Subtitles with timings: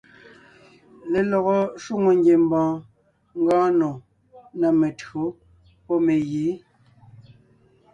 [1.11, 2.73] Lelɔgɔ shwòŋo ngiembɔɔn
[3.41, 3.89] ngɔɔn nò
[4.59, 5.21] ná mentÿǒ
[5.85, 6.45] pɔ́ megǐ.